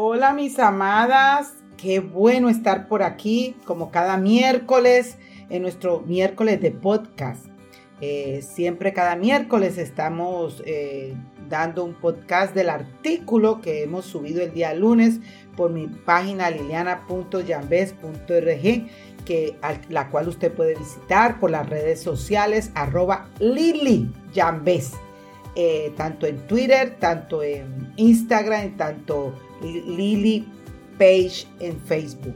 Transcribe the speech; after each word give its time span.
Hola 0.00 0.32
mis 0.32 0.60
amadas, 0.60 1.54
qué 1.76 1.98
bueno 1.98 2.50
estar 2.50 2.86
por 2.86 3.02
aquí 3.02 3.56
como 3.64 3.90
cada 3.90 4.16
miércoles 4.16 5.18
en 5.50 5.62
nuestro 5.62 6.02
miércoles 6.02 6.60
de 6.60 6.70
podcast. 6.70 7.46
Eh, 8.00 8.42
siempre 8.42 8.92
cada 8.92 9.16
miércoles 9.16 9.76
estamos 9.76 10.62
eh, 10.66 11.16
dando 11.48 11.84
un 11.84 11.94
podcast 11.94 12.54
del 12.54 12.70
artículo 12.70 13.60
que 13.60 13.82
hemos 13.82 14.04
subido 14.04 14.40
el 14.40 14.54
día 14.54 14.72
lunes 14.72 15.18
por 15.56 15.72
mi 15.72 15.88
página 15.88 16.48
liliana.yambes.org 16.48 18.88
que 19.24 19.56
la 19.88 20.10
cual 20.10 20.28
usted 20.28 20.52
puede 20.52 20.76
visitar 20.76 21.40
por 21.40 21.50
las 21.50 21.68
redes 21.68 22.00
sociales 22.00 22.70
arroba 22.76 23.30
eh, 25.56 25.92
tanto 25.96 26.26
en 26.26 26.46
Twitter, 26.46 26.98
tanto 27.00 27.42
en 27.42 27.92
Instagram, 27.96 28.76
tanto 28.76 29.34
Lily 29.62 30.46
Page 30.98 31.46
en 31.60 31.78
Facebook. 31.80 32.34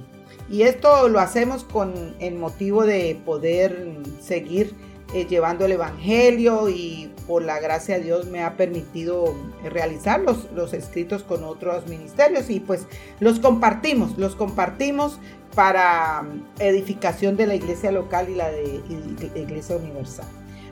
Y 0.48 0.62
esto 0.62 1.09
lo 1.09 1.20
hacemos 1.20 1.65
con 1.65 2.15
el 2.19 2.34
motivo 2.34 2.84
de 2.84 3.19
poder 3.24 3.96
seguir 4.20 4.74
eh, 5.15 5.27
llevando 5.27 5.66
el 5.66 5.73
Evangelio 5.73 6.69
y 6.69 7.12
por 7.27 7.43
la 7.43 7.60
gracia 7.60 7.98
de 7.98 8.05
Dios 8.05 8.27
me 8.27 8.43
ha 8.43 8.56
permitido 8.56 9.34
realizar 9.62 10.20
los, 10.20 10.51
los 10.52 10.73
escritos 10.73 11.23
con 11.23 11.45
otros 11.45 11.87
ministerios 11.87 12.51
y 12.51 12.60
pues 12.60 12.87
los 13.20 13.38
compartimos, 13.38 14.16
los 14.16 14.34
compartimos 14.37 15.18
para 15.54 16.27
edificación 16.59 17.37
de 17.37 17.46
la 17.46 17.54
iglesia 17.54 17.93
local 17.93 18.29
y 18.30 18.34
la 18.34 18.51
de 18.51 18.80
iglesia 19.34 19.77
universal. 19.77 20.27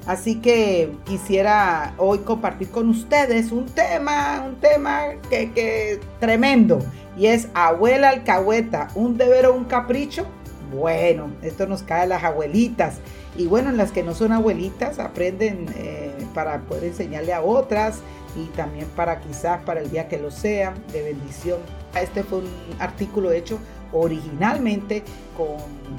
Así 0.07 0.37
que 0.37 0.93
quisiera 1.05 1.95
hoy 1.99 2.19
compartir 2.21 2.71
con 2.71 2.89
ustedes 2.89 3.53
un 3.53 3.67
tema, 3.67 4.43
un 4.47 4.57
tema 4.57 5.03
que, 5.29 6.01
tremendo. 6.19 6.79
Y 7.17 7.27
es 7.27 7.49
abuela 7.55 8.09
alcahueta, 8.09 8.89
un 8.95 9.17
deber 9.17 9.47
o 9.47 9.55
un 9.55 9.65
capricho. 9.65 10.27
Bueno, 10.73 11.31
esto 11.43 11.67
nos 11.67 11.83
cae 11.83 12.03
a 12.03 12.07
las 12.07 12.25
abuelitas. 12.25 12.99
Y 13.37 13.47
bueno, 13.47 13.73
las 13.73 13.93
que 13.93 14.03
no 14.03 14.15
son 14.15 14.33
abuelitas 14.33 14.99
aprenden 14.99 15.67
eh, 15.77 16.13
para 16.35 16.61
poder 16.61 16.85
enseñarle 16.85 17.33
a 17.33 17.43
otras 17.43 17.99
y 18.37 18.47
también 18.57 18.87
para 18.97 19.21
quizás 19.21 19.63
para 19.63 19.81
el 19.81 19.91
día 19.91 20.09
que 20.09 20.19
lo 20.19 20.31
sea, 20.31 20.75
de 20.93 21.03
bendición. 21.03 21.59
Este 22.01 22.23
fue 22.23 22.39
un 22.39 22.49
artículo 22.79 23.33
hecho 23.33 23.59
originalmente 23.93 25.03
con 25.37 25.57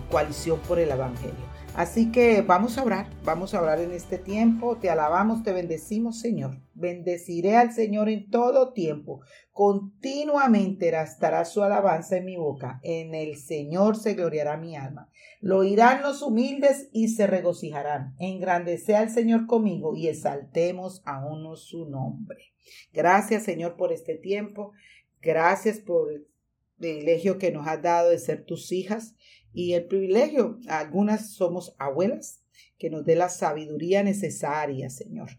Coalición 0.09 0.59
por 0.67 0.79
el 0.79 0.89
Evangelio. 0.89 1.50
Así 1.75 2.11
que 2.11 2.41
vamos 2.41 2.77
a 2.77 2.83
orar, 2.83 3.07
vamos 3.23 3.53
a 3.53 3.61
orar 3.61 3.79
en 3.79 3.91
este 3.93 4.17
tiempo. 4.17 4.77
Te 4.77 4.89
alabamos, 4.89 5.41
te 5.41 5.53
bendecimos, 5.53 6.19
Señor. 6.19 6.57
Bendeciré 6.73 7.55
al 7.55 7.71
Señor 7.71 8.09
en 8.09 8.29
todo 8.29 8.73
tiempo. 8.73 9.21
Continuamente 9.53 10.89
estará 10.89 11.45
su 11.45 11.63
alabanza 11.63 12.17
en 12.17 12.25
mi 12.25 12.35
boca. 12.35 12.81
En 12.83 13.15
el 13.15 13.37
Señor 13.37 13.95
se 13.95 14.15
gloriará 14.15 14.57
mi 14.57 14.75
alma. 14.75 15.09
Lo 15.39 15.59
oirán 15.59 16.01
los 16.01 16.21
humildes 16.21 16.89
y 16.91 17.07
se 17.07 17.25
regocijarán. 17.25 18.15
Engrandece 18.19 18.97
al 18.97 19.09
Señor 19.09 19.47
conmigo 19.47 19.95
y 19.95 20.09
exaltemos 20.09 21.01
a 21.05 21.25
uno 21.25 21.55
su 21.55 21.85
nombre. 21.85 22.53
Gracias, 22.91 23.43
Señor, 23.43 23.77
por 23.77 23.93
este 23.93 24.15
tiempo. 24.15 24.73
Gracias 25.21 25.79
por 25.79 26.11
el 26.11 26.27
privilegio 26.77 27.37
que 27.37 27.51
nos 27.51 27.65
has 27.65 27.81
dado 27.81 28.09
de 28.09 28.17
ser 28.17 28.43
tus 28.43 28.73
hijas 28.73 29.15
y 29.53 29.73
el 29.73 29.85
privilegio, 29.85 30.59
algunas 30.67 31.33
somos 31.33 31.75
abuelas, 31.77 32.43
que 32.77 32.89
nos 32.89 33.05
dé 33.05 33.15
la 33.15 33.29
sabiduría 33.29 34.03
necesaria, 34.03 34.89
Señor, 34.89 35.29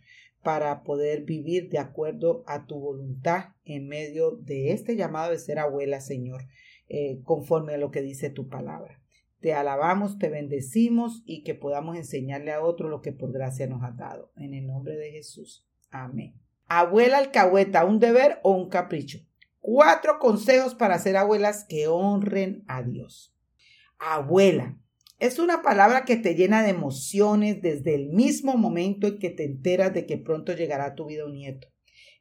para 0.42 0.82
poder 0.82 1.22
vivir 1.22 1.70
de 1.70 1.78
acuerdo 1.78 2.44
a 2.46 2.66
tu 2.66 2.78
voluntad 2.78 3.50
en 3.64 3.88
medio 3.88 4.32
de 4.32 4.72
este 4.72 4.96
llamado 4.96 5.30
de 5.30 5.38
ser 5.38 5.58
abuela, 5.58 6.00
Señor, 6.00 6.42
eh, 6.88 7.20
conforme 7.24 7.74
a 7.74 7.78
lo 7.78 7.90
que 7.90 8.02
dice 8.02 8.30
tu 8.30 8.48
palabra. 8.48 9.00
Te 9.40 9.54
alabamos, 9.54 10.18
te 10.18 10.28
bendecimos 10.28 11.22
y 11.26 11.42
que 11.42 11.54
podamos 11.54 11.96
enseñarle 11.96 12.52
a 12.52 12.62
otro 12.62 12.88
lo 12.88 13.00
que 13.00 13.12
por 13.12 13.32
gracia 13.32 13.66
nos 13.66 13.82
ha 13.82 13.90
dado. 13.90 14.30
En 14.36 14.54
el 14.54 14.66
nombre 14.66 14.96
de 14.96 15.10
Jesús. 15.10 15.66
Amén. 15.90 16.34
Abuela 16.68 17.18
alcahueta, 17.18 17.84
un 17.84 17.98
deber 17.98 18.38
o 18.44 18.52
un 18.52 18.68
capricho. 18.68 19.18
Cuatro 19.58 20.18
consejos 20.20 20.74
para 20.74 20.98
ser 20.98 21.16
abuelas 21.16 21.64
que 21.64 21.88
honren 21.88 22.62
a 22.68 22.82
Dios 22.82 23.32
abuela. 24.02 24.78
Es 25.18 25.38
una 25.38 25.62
palabra 25.62 26.04
que 26.04 26.16
te 26.16 26.34
llena 26.34 26.62
de 26.62 26.70
emociones 26.70 27.62
desde 27.62 27.94
el 27.94 28.08
mismo 28.08 28.56
momento 28.56 29.06
en 29.06 29.18
que 29.18 29.30
te 29.30 29.44
enteras 29.44 29.94
de 29.94 30.04
que 30.04 30.18
pronto 30.18 30.52
llegará 30.52 30.94
tu 30.94 31.06
vida 31.06 31.24
un 31.24 31.34
nieto. 31.34 31.68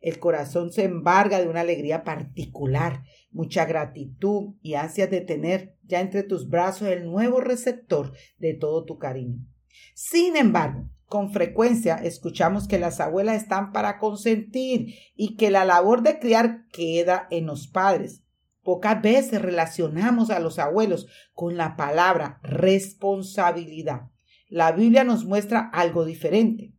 El 0.02 0.20
corazón 0.20 0.72
se 0.72 0.84
embarga 0.84 1.40
de 1.40 1.48
una 1.48 1.62
alegría 1.62 2.04
particular, 2.04 3.04
mucha 3.32 3.66
gratitud 3.66 4.56
y 4.62 4.74
ansias 4.74 5.10
de 5.10 5.22
tener 5.22 5.78
ya 5.84 6.00
entre 6.00 6.24
tus 6.24 6.50
brazos 6.50 6.88
el 6.88 7.06
nuevo 7.06 7.40
receptor 7.40 8.14
de 8.38 8.54
todo 8.54 8.86
tu 8.86 8.98
cariño. 8.98 9.46
Sin 9.94 10.36
embargo, 10.36 10.90
con 11.06 11.32
frecuencia 11.32 11.96
escuchamos 11.96 12.68
que 12.68 12.80
las 12.80 13.00
abuelas 13.00 13.42
están 13.42 13.72
para 13.72 14.00
consentir 14.00 14.96
y 15.16 15.36
que 15.36 15.52
la 15.52 15.66
labor 15.66 16.04
de 16.04 16.20
criar 16.20 16.66
queda 16.72 17.28
en 17.30 17.46
los 17.48 17.68
padres. 17.68 18.24
Pocas 18.64 19.02
veces 19.02 19.42
relacionamos 19.42 20.30
a 20.30 20.40
los 20.40 20.60
abuelos 20.60 21.08
con 21.34 21.58
la 21.58 21.76
palabra 21.76 22.40
responsabilidad. 22.44 24.10
La 24.50 24.72
Biblia 24.72 25.04
nos 25.04 25.26
muestra 25.26 25.70
algo 25.74 26.06
diferente. 26.06 26.74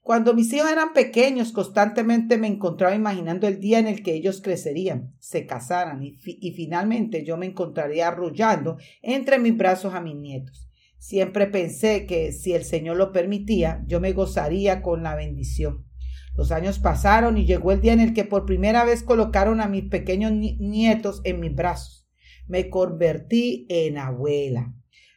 Cuando 0.00 0.32
mis 0.32 0.52
hijos 0.52 0.70
eran 0.70 0.92
pequeños, 0.94 1.52
constantemente 1.52 2.38
me 2.38 2.46
encontraba 2.46 2.94
imaginando 2.94 3.46
el 3.46 3.60
día 3.60 3.78
en 3.78 3.86
el 3.86 4.02
que 4.02 4.14
ellos 4.14 4.40
crecerían, 4.40 5.14
se 5.18 5.44
casaran 5.46 6.02
y, 6.02 6.16
finalmente 6.52 7.22
yo 7.24 7.36
me 7.36 7.46
encontraría 7.46 8.08
arrullando 8.08 8.78
entre 9.02 9.38
mis 9.38 9.56
brazos 9.56 9.94
a 9.94 10.00
mis 10.00 10.16
nietos. 10.16 10.68
Siempre 10.98 11.46
pensé 11.46 12.06
que 12.06 12.32
si 12.32 12.54
el 12.54 12.64
Señor 12.64 12.96
lo 12.96 13.12
permitía, 13.12 13.84
yo 13.86 14.00
me 14.00 14.12
gozaría 14.12 14.82
con 14.82 15.02
la 15.02 15.14
bendición. 15.14 15.86
Los 16.36 16.52
años 16.52 16.78
pasaron 16.78 17.36
y 17.36 17.44
llegó 17.44 17.72
el 17.72 17.80
día 17.80 17.92
en 17.92 18.00
el 18.00 18.14
que 18.14 18.24
por 18.24 18.46
primera 18.46 18.84
vez 18.84 19.02
colocaron 19.02 19.60
a 19.60 19.68
mis 19.68 19.84
pequeños 19.84 20.32
nietos 20.32 21.20
en 21.24 21.40
mis 21.40 21.54
brazos. 21.54 22.08
Me 22.46 22.70
convertí 22.70 23.66
en 23.68 23.98
abuela. 23.98 24.72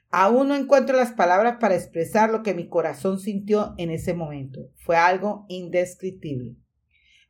Aún 0.10 0.50
no 0.50 0.56
encuentro 0.56 0.96
las 0.96 1.12
palabras 1.12 1.58
para 1.60 1.76
expresar 1.76 2.30
lo 2.30 2.44
que 2.44 2.54
mi 2.54 2.68
corazón 2.68 3.20
sintió 3.20 3.74
en 3.78 3.90
ese 3.90 4.14
momento. 4.14 4.70
Fue 4.76 4.96
algo 4.96 5.46
indescriptible. 5.50 6.56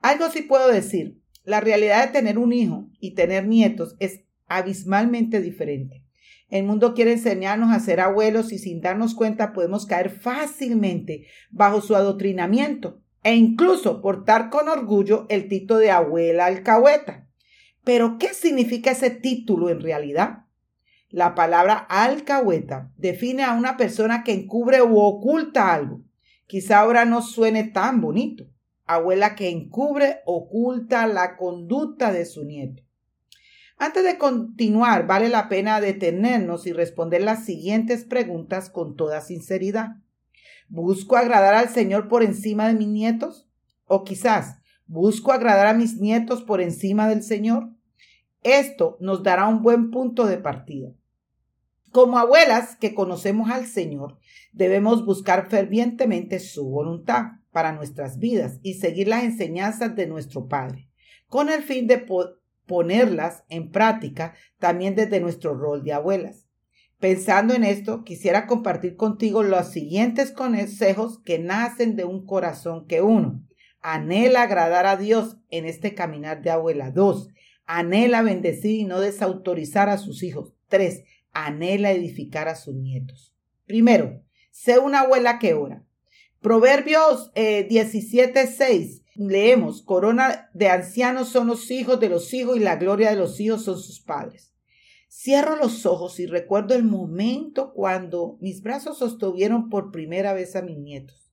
Algo 0.01 0.29
sí 0.29 0.41
puedo 0.41 0.67
decir. 0.67 1.21
La 1.45 1.61
realidad 1.61 2.05
de 2.05 2.11
tener 2.11 2.37
un 2.37 2.51
hijo 2.51 2.89
y 2.99 3.15
tener 3.15 3.47
nietos 3.47 3.95
es 3.99 4.23
abismalmente 4.47 5.41
diferente. 5.41 6.03
El 6.49 6.65
mundo 6.65 6.93
quiere 6.93 7.13
enseñarnos 7.13 7.71
a 7.71 7.79
ser 7.79 7.99
abuelos 7.99 8.51
y 8.51 8.59
sin 8.59 8.81
darnos 8.81 9.15
cuenta 9.15 9.53
podemos 9.53 9.85
caer 9.85 10.09
fácilmente 10.09 11.27
bajo 11.51 11.81
su 11.81 11.95
adoctrinamiento 11.95 13.03
e 13.23 13.35
incluso 13.35 14.01
portar 14.01 14.49
con 14.49 14.67
orgullo 14.69 15.25
el 15.29 15.47
título 15.47 15.79
de 15.79 15.91
abuela 15.91 16.45
alcahueta. 16.45 17.27
Pero, 17.83 18.17
¿qué 18.17 18.33
significa 18.33 18.91
ese 18.91 19.09
título 19.09 19.69
en 19.69 19.81
realidad? 19.81 20.45
La 21.09 21.35
palabra 21.35 21.75
alcahueta 21.75 22.91
define 22.97 23.43
a 23.43 23.53
una 23.53 23.77
persona 23.77 24.23
que 24.23 24.33
encubre 24.33 24.81
u 24.81 24.99
oculta 24.99 25.73
algo. 25.73 26.01
Quizá 26.47 26.79
ahora 26.79 27.05
no 27.05 27.21
suene 27.21 27.63
tan 27.65 28.01
bonito. 28.01 28.45
Abuela 28.85 29.35
que 29.35 29.49
encubre, 29.49 30.21
oculta 30.25 31.07
la 31.07 31.37
conducta 31.37 32.11
de 32.11 32.25
su 32.25 32.43
nieto. 32.43 32.83
Antes 33.77 34.03
de 34.03 34.17
continuar, 34.17 35.07
vale 35.07 35.29
la 35.29 35.49
pena 35.49 35.81
detenernos 35.81 36.67
y 36.67 36.73
responder 36.73 37.21
las 37.21 37.45
siguientes 37.45 38.05
preguntas 38.05 38.69
con 38.69 38.95
toda 38.95 39.21
sinceridad. 39.21 39.97
¿Busco 40.69 41.17
agradar 41.17 41.53
al 41.53 41.69
Señor 41.69 42.07
por 42.07 42.23
encima 42.23 42.67
de 42.67 42.73
mis 42.73 42.87
nietos? 42.87 43.47
¿O 43.85 44.03
quizás 44.03 44.59
busco 44.85 45.31
agradar 45.31 45.67
a 45.67 45.73
mis 45.73 45.99
nietos 45.99 46.43
por 46.43 46.61
encima 46.61 47.07
del 47.07 47.23
Señor? 47.23 47.69
Esto 48.43 48.97
nos 48.99 49.23
dará 49.23 49.47
un 49.47 49.61
buen 49.61 49.91
punto 49.91 50.25
de 50.25 50.37
partida. 50.37 50.93
Como 51.91 52.17
abuelas 52.17 52.75
que 52.75 52.95
conocemos 52.95 53.51
al 53.51 53.67
Señor, 53.67 54.17
debemos 54.51 55.05
buscar 55.05 55.49
fervientemente 55.49 56.39
su 56.39 56.67
voluntad 56.67 57.33
para 57.51 57.71
nuestras 57.71 58.17
vidas 58.17 58.59
y 58.63 58.73
seguir 58.73 59.07
las 59.07 59.23
enseñanzas 59.23 59.95
de 59.95 60.07
nuestro 60.07 60.47
Padre, 60.47 60.89
con 61.27 61.49
el 61.49 61.61
fin 61.61 61.85
de 61.85 62.03
ponerlas 62.65 63.43
en 63.47 63.69
práctica 63.71 64.33
también 64.57 64.95
desde 64.95 65.19
nuestro 65.19 65.53
rol 65.53 65.83
de 65.83 65.93
abuelas. 65.93 66.47
Pensando 67.03 67.53
en 67.53 67.65
esto, 67.65 68.05
quisiera 68.05 68.47
compartir 68.47 68.95
contigo 68.95 69.43
los 69.43 69.73
siguientes 69.73 70.31
consejos 70.31 71.19
que 71.25 71.37
nacen 71.37 71.97
de 71.97 72.05
un 72.05 72.25
corazón 72.25 72.87
que 72.87 73.01
uno, 73.01 73.43
anhela 73.81 74.43
agradar 74.43 74.85
a 74.85 74.95
Dios 74.95 75.35
en 75.49 75.65
este 75.65 75.95
caminar 75.95 76.41
de 76.41 76.51
abuela. 76.51 76.91
Dos, 76.91 77.27
anhela 77.65 78.21
bendecir 78.21 78.79
y 78.79 78.85
no 78.85 79.01
desautorizar 79.01 79.89
a 79.89 79.97
sus 79.97 80.23
hijos. 80.23 80.53
Tres, 80.69 81.03
anhela 81.33 81.91
edificar 81.91 82.47
a 82.47 82.55
sus 82.55 82.73
nietos. 82.73 83.35
Primero, 83.65 84.23
sé 84.51 84.79
una 84.79 85.01
abuela 85.01 85.39
que 85.39 85.55
ora. 85.55 85.83
Proverbios 86.39 87.33
eh, 87.35 87.67
17, 87.69 88.47
6 88.47 89.01
leemos, 89.15 89.81
corona 89.81 90.49
de 90.53 90.69
ancianos 90.69 91.27
son 91.27 91.47
los 91.47 91.69
hijos 91.69 91.99
de 91.99 92.07
los 92.07 92.33
hijos 92.33 92.55
y 92.55 92.61
la 92.61 92.77
gloria 92.77 93.09
de 93.09 93.17
los 93.17 93.41
hijos 93.41 93.65
son 93.65 93.77
sus 93.77 93.99
padres. 93.99 94.52
Cierro 95.15 95.55
los 95.55 95.85
ojos 95.85 96.19
y 96.19 96.25
recuerdo 96.25 96.73
el 96.73 96.83
momento 96.83 97.71
cuando 97.73 98.37
mis 98.41 98.63
brazos 98.63 98.97
sostuvieron 98.97 99.69
por 99.69 99.91
primera 99.91 100.33
vez 100.33 100.55
a 100.55 100.63
mis 100.63 100.79
nietos. 100.79 101.31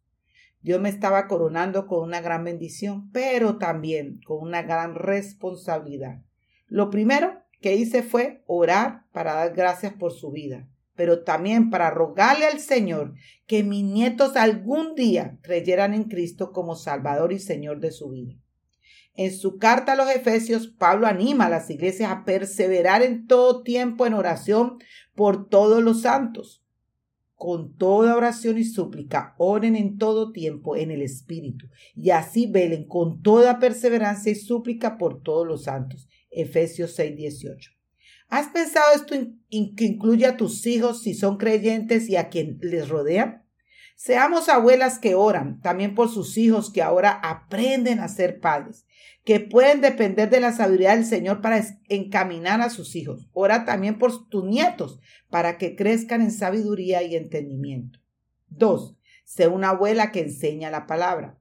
Dios 0.61 0.81
me 0.83 0.91
estaba 0.91 1.27
coronando 1.27 1.87
con 1.87 2.03
una 2.03 2.21
gran 2.21 2.45
bendición, 2.45 3.11
pero 3.11 3.57
también 3.57 4.21
con 4.27 4.43
una 4.43 4.61
gran 4.63 4.95
responsabilidad. 4.95 6.21
Lo 6.67 6.91
primero 6.91 7.43
que 7.63 7.75
hice 7.75 8.03
fue 8.03 8.45
orar 8.47 9.07
para 9.13 9.33
dar 9.33 9.55
gracias 9.55 9.95
por 9.95 10.13
su 10.13 10.31
vida 10.31 10.69
pero 11.01 11.23
también 11.23 11.71
para 11.71 11.89
rogarle 11.89 12.45
al 12.45 12.61
Señor 12.61 13.15
que 13.47 13.63
mis 13.63 13.83
nietos 13.83 14.37
algún 14.37 14.95
día 14.95 15.39
creyeran 15.41 15.95
en 15.95 16.05
Cristo 16.05 16.53
como 16.53 16.77
Salvador 16.77 17.33
y 17.33 17.39
Señor 17.39 17.81
de 17.81 17.91
su 17.91 18.11
vida. 18.11 18.35
En 19.15 19.33
su 19.37 19.59
carta 19.59 19.93
a 19.93 19.97
los 19.97 20.09
Efesios, 20.11 20.69
Pablo 20.69 21.07
anima 21.07 21.47
a 21.47 21.51
las 21.51 21.69
iglesias 21.71 22.11
a 22.11 22.25
perseverar 22.25 23.03
en 23.03 23.27
todo 23.27 23.63
tiempo 23.63 24.07
en 24.07 24.15
oración 24.15 24.79
por 25.15 25.49
todos 25.49 25.83
los 25.83 26.03
santos. 26.03 26.65
Con 27.35 27.77
toda 27.77 28.17
oración 28.17 28.59
y 28.59 28.65
súplica, 28.65 29.35
oren 29.39 29.75
en 29.75 29.97
todo 29.97 30.31
tiempo 30.31 30.77
en 30.77 30.91
el 30.91 31.01
Espíritu, 31.01 31.69
y 31.97 32.11
así 32.11 32.47
velen 32.47 32.87
con 32.87 33.23
toda 33.23 33.59
perseverancia 33.59 34.31
y 34.31 34.35
súplica 34.35 34.99
por 34.99 35.23
todos 35.23 35.47
los 35.47 35.65
santos. 35.65 36.07
Efesios 36.31 36.95
6, 36.97 37.17
18. 37.17 37.71
¿Has 38.29 38.49
pensado 38.49 38.95
esto 38.95 39.17
que 39.49 39.85
incluye 39.85 40.27
a 40.27 40.37
tus 40.37 40.67
hijos 40.67 41.03
si 41.03 41.15
son 41.15 41.37
creyentes 41.37 42.09
y 42.09 42.17
a 42.17 42.29
quien 42.29 42.59
les 42.61 42.89
rodea? 42.89 43.45
Seamos 44.03 44.49
abuelas 44.49 44.99
que 44.99 45.15
oran 45.15 45.61
también 45.61 45.95
por 45.95 46.09
sus 46.09 46.39
hijos 46.39 46.73
que 46.73 46.81
ahora 46.81 47.21
aprenden 47.23 47.99
a 48.01 48.09
ser 48.09 48.41
padres, 48.41 48.87
que 49.25 49.41
pueden 49.41 49.83
depender 49.83 50.31
de 50.31 50.41
la 50.41 50.53
sabiduría 50.53 50.97
del 50.97 51.05
Señor 51.05 51.43
para 51.43 51.63
encaminar 51.91 52.63
a 52.63 52.71
sus 52.71 52.97
hijos. 52.97 53.29
Ora 53.35 53.67
también 53.67 53.99
por 53.99 54.27
tus 54.31 54.43
nietos 54.43 55.01
para 55.29 55.59
que 55.59 55.77
crezcan 55.77 56.23
en 56.23 56.31
sabiduría 56.31 57.03
y 57.03 57.15
entendimiento. 57.15 57.99
Dos, 58.49 58.97
sé 59.27 59.49
una 59.49 59.69
abuela 59.69 60.13
que 60.13 60.21
enseña 60.21 60.71
la 60.71 60.87
palabra 60.87 61.39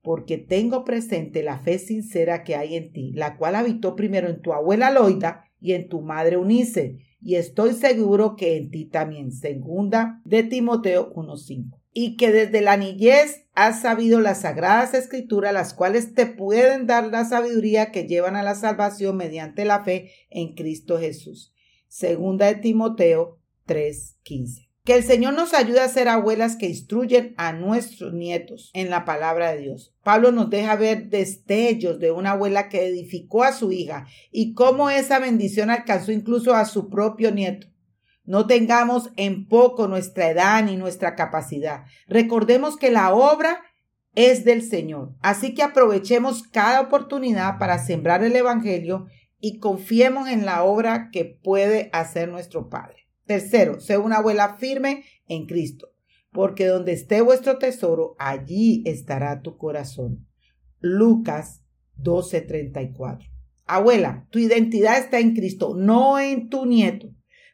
porque 0.00 0.38
tengo 0.38 0.84
presente 0.86 1.42
la 1.42 1.58
fe 1.58 1.78
sincera 1.78 2.42
que 2.42 2.56
hay 2.56 2.76
en 2.76 2.90
ti, 2.90 3.12
la 3.12 3.36
cual 3.36 3.54
habitó 3.54 3.96
primero 3.96 4.30
en 4.30 4.40
tu 4.40 4.54
abuela 4.54 4.90
Loida 4.90 5.44
y 5.60 5.74
en 5.74 5.90
tu 5.90 6.00
madre 6.00 6.38
Unice, 6.38 7.00
y 7.20 7.34
estoy 7.34 7.74
seguro 7.74 8.36
que 8.36 8.56
en 8.56 8.70
ti 8.70 8.84
también. 8.84 9.32
Segunda 9.32 10.20
de 10.24 10.42
Timoteo 10.42 11.12
1.5. 11.14 11.78
Y 11.92 12.16
que 12.16 12.30
desde 12.30 12.60
la 12.60 12.76
niñez 12.76 13.46
has 13.54 13.82
sabido 13.82 14.20
las 14.20 14.42
sagradas 14.42 14.94
escrituras, 14.94 15.52
las 15.52 15.74
cuales 15.74 16.14
te 16.14 16.26
pueden 16.26 16.86
dar 16.86 17.08
la 17.08 17.24
sabiduría 17.24 17.90
que 17.90 18.06
llevan 18.06 18.36
a 18.36 18.42
la 18.42 18.54
salvación 18.54 19.16
mediante 19.16 19.64
la 19.64 19.82
fe 19.82 20.12
en 20.30 20.54
Cristo 20.54 20.98
Jesús. 20.98 21.52
Segunda 21.88 22.46
de 22.46 22.56
Timoteo 22.56 23.38
3.15. 23.66 24.67
Que 24.88 24.94
el 24.94 25.04
Señor 25.04 25.34
nos 25.34 25.52
ayude 25.52 25.80
a 25.80 25.88
ser 25.88 26.08
abuelas 26.08 26.56
que 26.56 26.64
instruyen 26.64 27.34
a 27.36 27.52
nuestros 27.52 28.14
nietos 28.14 28.70
en 28.72 28.88
la 28.88 29.04
palabra 29.04 29.52
de 29.52 29.60
Dios. 29.60 29.94
Pablo 30.02 30.32
nos 30.32 30.48
deja 30.48 30.76
ver 30.76 31.10
destellos 31.10 31.98
de 31.98 32.10
una 32.10 32.30
abuela 32.30 32.70
que 32.70 32.86
edificó 32.86 33.44
a 33.44 33.52
su 33.52 33.70
hija 33.70 34.06
y 34.32 34.54
cómo 34.54 34.88
esa 34.88 35.18
bendición 35.18 35.68
alcanzó 35.68 36.10
incluso 36.10 36.54
a 36.54 36.64
su 36.64 36.88
propio 36.88 37.30
nieto. 37.32 37.66
No 38.24 38.46
tengamos 38.46 39.10
en 39.16 39.46
poco 39.46 39.88
nuestra 39.88 40.30
edad 40.30 40.64
ni 40.64 40.78
nuestra 40.78 41.16
capacidad. 41.16 41.84
Recordemos 42.06 42.78
que 42.78 42.90
la 42.90 43.12
obra 43.12 43.60
es 44.14 44.46
del 44.46 44.62
Señor. 44.62 45.12
Así 45.20 45.52
que 45.52 45.62
aprovechemos 45.62 46.44
cada 46.44 46.80
oportunidad 46.80 47.58
para 47.58 47.78
sembrar 47.78 48.24
el 48.24 48.34
Evangelio 48.34 49.04
y 49.38 49.58
confiemos 49.58 50.30
en 50.30 50.46
la 50.46 50.64
obra 50.64 51.10
que 51.12 51.26
puede 51.26 51.90
hacer 51.92 52.30
nuestro 52.30 52.70
Padre. 52.70 53.07
Tercero, 53.28 53.78
sé 53.78 53.98
una 53.98 54.16
abuela 54.16 54.56
firme 54.58 55.04
en 55.26 55.44
Cristo, 55.44 55.90
porque 56.32 56.64
donde 56.64 56.94
esté 56.94 57.20
vuestro 57.20 57.58
tesoro, 57.58 58.16
allí 58.18 58.82
estará 58.86 59.42
tu 59.42 59.58
corazón. 59.58 60.26
Lucas 60.80 61.62
12:34. 61.98 63.28
Abuela, 63.66 64.26
tu 64.30 64.38
identidad 64.38 64.96
está 64.96 65.18
en 65.18 65.34
Cristo, 65.34 65.74
no 65.76 66.18
en 66.18 66.48
tu 66.48 66.64
nieto. 66.64 67.10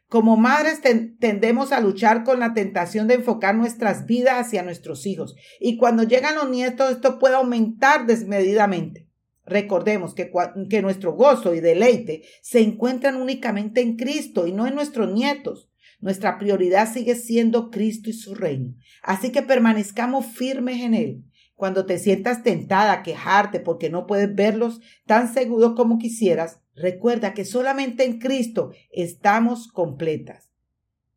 Como 0.07 0.37
madres 0.37 0.79
tendemos 1.19 1.73
a 1.73 1.81
luchar 1.81 2.23
con 2.23 2.39
la 2.39 2.53
tentación 2.53 3.09
de 3.09 3.15
enfocar 3.15 3.53
nuestras 3.53 4.05
vidas 4.05 4.47
hacia 4.47 4.63
nuestros 4.63 5.05
hijos 5.05 5.35
y 5.59 5.75
cuando 5.75 6.03
llegan 6.03 6.35
los 6.35 6.49
nietos 6.49 6.89
esto 6.89 7.19
puede 7.19 7.35
aumentar 7.35 8.05
desmedidamente. 8.05 9.04
Recordemos 9.45 10.15
que, 10.15 10.81
nuestro 10.81 11.13
gozo 11.13 11.53
y 11.53 11.59
deleite 11.59 12.23
se 12.41 12.61
encuentran 12.61 13.15
únicamente 13.21 13.81
en 13.81 13.95
Cristo 13.95 14.47
y 14.47 14.51
no 14.51 14.65
en 14.65 14.73
nuestros 14.73 15.11
nietos. 15.13 15.69
Nuestra 15.99 16.39
prioridad 16.39 16.91
sigue 16.91 17.15
siendo 17.15 17.69
Cristo 17.69 18.09
y 18.09 18.13
su 18.13 18.33
reino. 18.33 18.73
Así 19.03 19.31
que 19.31 19.43
permanezcamos 19.43 20.25
firmes 20.25 20.81
en 20.81 20.93
Él. 20.95 21.23
Cuando 21.53 21.85
te 21.85 21.99
sientas 21.99 22.43
tentada 22.43 22.91
a 22.91 23.03
quejarte 23.03 23.59
porque 23.59 23.89
no 23.89 24.07
puedes 24.07 24.33
verlos 24.33 24.81
tan 25.05 25.31
seguros 25.33 25.73
como 25.75 25.99
quisieras, 25.99 26.59
recuerda 26.75 27.33
que 27.33 27.45
solamente 27.45 28.03
en 28.03 28.19
Cristo 28.19 28.71
estamos 28.91 29.67
completas. 29.67 30.49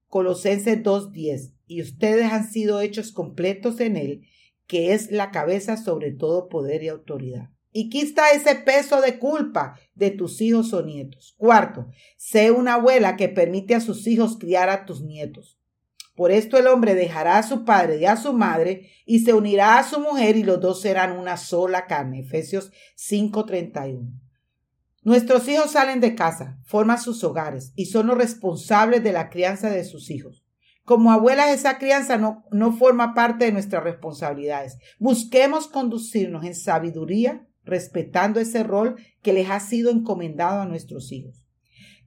Colosenses 0.06 0.82
2.10. 0.82 1.54
Y 1.66 1.82
ustedes 1.82 2.30
han 2.30 2.48
sido 2.48 2.80
hechos 2.80 3.10
completos 3.10 3.80
en 3.80 3.96
Él, 3.96 4.22
que 4.66 4.92
es 4.92 5.10
la 5.10 5.30
cabeza 5.30 5.76
sobre 5.76 6.12
todo 6.12 6.48
poder 6.48 6.82
y 6.82 6.88
autoridad 6.88 7.50
y 7.72 7.90
quita 7.90 8.30
ese 8.30 8.54
peso 8.54 9.00
de 9.00 9.18
culpa 9.18 9.78
de 9.94 10.10
tus 10.10 10.40
hijos 10.40 10.72
o 10.72 10.82
nietos. 10.82 11.34
Cuarto, 11.38 11.88
sé 12.16 12.50
una 12.50 12.74
abuela 12.74 13.16
que 13.16 13.28
permite 13.28 13.74
a 13.74 13.80
sus 13.80 14.06
hijos 14.06 14.38
criar 14.38 14.70
a 14.70 14.84
tus 14.86 15.02
nietos. 15.02 15.58
Por 16.18 16.32
esto 16.32 16.58
el 16.58 16.66
hombre 16.66 16.96
dejará 16.96 17.38
a 17.38 17.44
su 17.44 17.64
padre 17.64 17.98
y 17.98 18.04
a 18.04 18.16
su 18.16 18.32
madre 18.32 18.90
y 19.06 19.20
se 19.20 19.34
unirá 19.34 19.78
a 19.78 19.84
su 19.84 20.00
mujer 20.00 20.36
y 20.36 20.42
los 20.42 20.60
dos 20.60 20.80
serán 20.80 21.16
una 21.16 21.36
sola 21.36 21.86
carne. 21.86 22.20
Efesios 22.20 22.72
5:31. 22.96 24.10
Nuestros 25.04 25.46
hijos 25.48 25.70
salen 25.70 26.00
de 26.00 26.16
casa, 26.16 26.58
forman 26.64 27.00
sus 27.00 27.22
hogares 27.22 27.72
y 27.76 27.86
son 27.86 28.08
los 28.08 28.18
responsables 28.18 29.04
de 29.04 29.12
la 29.12 29.30
crianza 29.30 29.70
de 29.70 29.84
sus 29.84 30.10
hijos. 30.10 30.44
Como 30.84 31.12
abuelas, 31.12 31.50
esa 31.50 31.78
crianza 31.78 32.16
no, 32.16 32.44
no 32.50 32.72
forma 32.72 33.14
parte 33.14 33.44
de 33.44 33.52
nuestras 33.52 33.84
responsabilidades. 33.84 34.78
Busquemos 34.98 35.68
conducirnos 35.68 36.44
en 36.44 36.54
sabiduría, 36.54 37.46
respetando 37.68 38.40
ese 38.40 38.62
rol 38.62 38.96
que 39.22 39.32
les 39.32 39.48
ha 39.50 39.60
sido 39.60 39.90
encomendado 39.90 40.60
a 40.60 40.66
nuestros 40.66 41.12
hijos. 41.12 41.44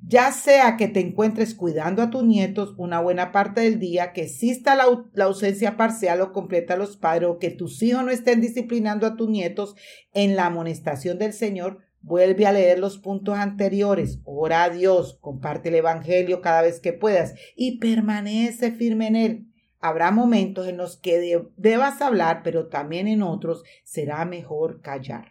Ya 0.03 0.31
sea 0.31 0.77
que 0.77 0.87
te 0.87 0.99
encuentres 0.99 1.53
cuidando 1.53 2.01
a 2.01 2.09
tus 2.09 2.23
nietos 2.23 2.73
una 2.77 2.99
buena 2.99 3.31
parte 3.31 3.61
del 3.61 3.79
día, 3.79 4.13
que 4.13 4.23
exista 4.23 4.75
la, 4.75 4.85
la, 5.13 5.25
ausencia 5.25 5.77
parcial 5.77 6.21
o 6.21 6.33
completa 6.33 6.73
de 6.73 6.79
los 6.79 6.97
padres, 6.97 7.29
o 7.29 7.37
que 7.37 7.51
tus 7.51 7.81
hijos 7.83 8.03
no 8.03 8.09
estén 8.09 8.41
disciplinando 8.41 9.05
a 9.05 9.15
tus 9.15 9.29
nietos 9.29 9.75
en 10.13 10.35
la 10.35 10.47
amonestación 10.47 11.19
del 11.19 11.33
Señor, 11.33 11.79
vuelve 12.01 12.47
a 12.47 12.51
leer 12.51 12.79
los 12.79 12.97
puntos 12.97 13.37
anteriores, 13.37 14.19
ora 14.23 14.63
a 14.63 14.69
Dios, 14.71 15.19
comparte 15.21 15.69
el 15.69 15.75
Evangelio 15.75 16.41
cada 16.41 16.63
vez 16.63 16.79
que 16.79 16.93
puedas 16.93 17.35
y 17.55 17.77
permanece 17.77 18.71
firme 18.71 19.07
en 19.07 19.15
él. 19.15 19.47
Habrá 19.79 20.11
momentos 20.11 20.67
en 20.67 20.77
los 20.77 20.97
que 20.97 21.43
debas 21.57 22.01
hablar, 22.01 22.41
pero 22.43 22.67
también 22.67 23.07
en 23.07 23.23
otros 23.23 23.63
será 23.83 24.25
mejor 24.25 24.81
callar. 24.81 25.30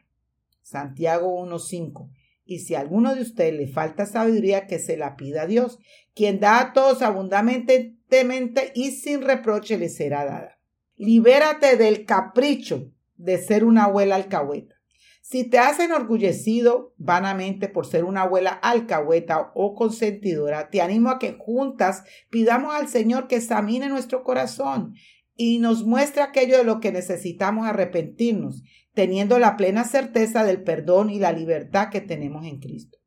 Santiago 0.70 1.44
1.5. 1.44 2.10
Y 2.44 2.60
si 2.60 2.74
a 2.74 2.80
alguno 2.80 3.14
de 3.14 3.22
ustedes 3.22 3.54
le 3.54 3.66
falta 3.66 4.06
sabiduría, 4.06 4.66
que 4.66 4.78
se 4.78 4.96
la 4.96 5.16
pida 5.16 5.42
a 5.42 5.46
Dios, 5.46 5.78
quien 6.14 6.38
da 6.38 6.60
a 6.60 6.72
todos 6.72 7.02
abundantemente 7.02 8.72
y 8.74 8.92
sin 8.92 9.22
reproche 9.22 9.78
le 9.78 9.88
será 9.88 10.24
dada. 10.24 10.58
Libérate 10.96 11.76
del 11.76 12.04
capricho 12.04 12.92
de 13.16 13.38
ser 13.38 13.64
una 13.64 13.84
abuela 13.84 14.14
alcahueta. 14.14 14.76
Si 15.22 15.48
te 15.48 15.58
has 15.58 15.78
enorgullecido 15.78 16.94
vanamente 16.96 17.68
por 17.68 17.86
ser 17.86 18.04
una 18.04 18.22
abuela 18.22 18.50
alcahueta 18.50 19.52
o 19.54 19.74
consentidora, 19.74 20.70
te 20.70 20.80
animo 20.80 21.10
a 21.10 21.18
que 21.18 21.36
juntas 21.38 22.04
pidamos 22.30 22.74
al 22.74 22.88
Señor 22.88 23.28
que 23.28 23.36
examine 23.36 23.88
nuestro 23.88 24.22
corazón 24.24 24.94
y 25.42 25.58
nos 25.58 25.86
muestre 25.86 26.20
aquello 26.20 26.58
de 26.58 26.64
lo 26.64 26.80
que 26.80 26.92
necesitamos 26.92 27.66
arrepentirnos 27.66 28.62
teniendo 28.92 29.38
la 29.38 29.56
plena 29.56 29.84
certeza 29.84 30.44
del 30.44 30.62
perdón 30.62 31.08
y 31.08 31.18
la 31.18 31.32
libertad 31.32 31.88
que 31.88 32.02
tenemos 32.02 32.44
en 32.44 32.58
Cristo. 32.58 32.98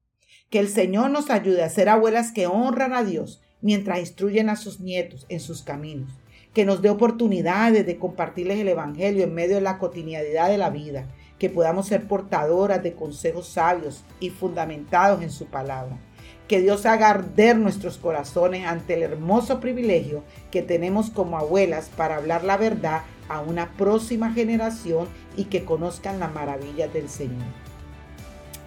Que 0.50 0.58
el 0.58 0.68
Señor 0.68 1.12
nos 1.12 1.30
ayude 1.30 1.62
a 1.62 1.70
ser 1.70 1.90
abuelas 1.90 2.32
que 2.32 2.48
honran 2.48 2.94
a 2.94 3.04
Dios 3.04 3.44
mientras 3.62 4.00
instruyen 4.00 4.50
a 4.50 4.56
sus 4.56 4.80
nietos 4.80 5.28
en 5.30 5.40
sus 5.40 5.62
caminos. 5.62 6.12
Que 6.56 6.66
nos 6.66 6.82
dé 6.82 6.90
oportunidades 6.90 7.86
de 7.86 8.00
compartirles 8.00 8.58
el 8.58 8.68
Evangelio 8.68 9.24
en 9.26 9.36
medio 9.36 9.54
de 9.54 9.62
la 9.62 9.78
cotidianidad 9.78 10.50
de 10.50 10.58
la 10.58 10.72
vida. 10.72 11.08
Que 11.38 11.52
podamos 11.52 11.86
ser 11.86 12.08
portadoras 12.08 12.82
de 12.82 12.96
consejos 12.96 13.48
sabios 13.48 14.06
y 14.20 14.32
fundamentados 14.32 15.22
en 15.22 15.30
su 15.30 15.46
palabra. 15.46 16.00
Que 16.48 16.62
Dios 16.62 16.86
haga 16.86 17.10
arder 17.10 17.58
nuestros 17.58 17.98
corazones 17.98 18.66
ante 18.66 18.96
el 18.96 19.04
hermoso 19.04 19.60
privilegio 19.60 20.24
que 20.52 20.62
tenemos 20.62 21.10
como 21.10 21.38
abuelas 21.38 21.90
para 21.96 22.18
hablar 22.18 22.44
la 22.44 22.58
verdad 22.58 23.04
a 23.30 23.42
una 23.42 23.72
próxima 23.72 24.34
generación 24.34 25.08
y 25.38 25.46
que 25.46 25.64
conozcan 25.64 26.20
las 26.20 26.34
maravillas 26.34 26.92
del 26.94 27.10
Señor. 27.10 27.46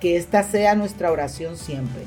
Que 0.00 0.16
esta 0.16 0.42
sea 0.42 0.74
nuestra 0.74 1.12
oración 1.12 1.56
siempre. 1.56 2.02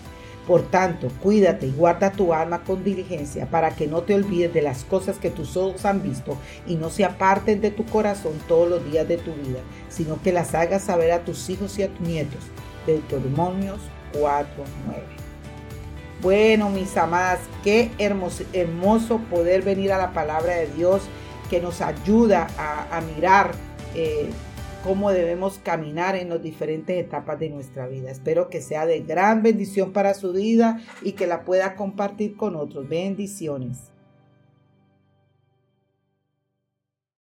Por 0.49 0.63
tanto, 0.63 1.09
cuídate 1.21 1.67
y 1.67 1.71
guarda 1.71 2.11
tu 2.11 2.33
alma 2.33 2.63
con 2.63 2.83
diligencia 2.83 3.45
para 3.45 3.75
que 3.75 3.85
no 3.85 4.01
te 4.01 4.15
olvides 4.15 4.51
de 4.51 4.63
las 4.63 4.83
cosas 4.83 5.17
que 5.17 5.29
tus 5.29 5.55
ojos 5.55 5.85
han 5.85 6.01
visto 6.01 6.37
y 6.65 6.73
no 6.73 6.89
se 6.89 7.05
aparten 7.05 7.61
de 7.61 7.69
tu 7.69 7.85
corazón 7.85 8.33
todos 8.47 8.67
los 8.67 8.91
días 8.91 9.07
de 9.07 9.17
tu 9.17 9.31
vida, 9.33 9.59
sino 9.89 10.19
que 10.23 10.33
las 10.33 10.55
hagas 10.55 10.81
saber 10.81 11.11
a 11.11 11.23
tus 11.23 11.51
hijos 11.51 11.77
y 11.77 11.83
a 11.83 11.89
tus 11.89 12.07
nietos. 12.07 12.41
Deuteronomios 12.87 13.79
4.9. 14.11 15.18
Bueno, 16.21 16.69
mis 16.69 16.97
amadas, 16.97 17.39
qué 17.63 17.91
hermoso, 17.97 19.19
poder 19.29 19.61
venir 19.61 19.93
a 19.93 19.97
la 19.97 20.11
palabra 20.11 20.55
de 20.55 20.67
Dios 20.67 21.03
que 21.49 21.61
nos 21.61 21.79
ayuda 21.79 22.47
a, 22.57 22.99
mirar 23.15 23.53
eh, 23.95 24.29
cómo 24.83 25.11
debemos 25.11 25.59
caminar 25.59 26.17
en 26.17 26.29
las 26.29 26.43
diferentes 26.43 26.97
etapas 26.97 27.39
de 27.39 27.49
nuestra 27.49 27.87
vida. 27.87 28.11
Espero 28.11 28.49
que 28.49 28.61
sea 28.61 28.85
de 28.85 28.99
gran 28.99 29.43
bendición 29.43 29.93
para 29.93 30.13
su 30.13 30.33
vida 30.33 30.81
y 31.01 31.13
que 31.13 31.25
la 31.25 31.45
pueda 31.45 31.75
compartir 31.75 32.35
con 32.35 32.57
otros. 32.57 32.89
Bendiciones. 32.89 33.89